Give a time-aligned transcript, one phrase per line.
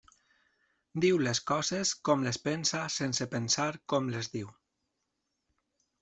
[1.03, 4.49] Diu les coses com les pensa sense pensar com les diu.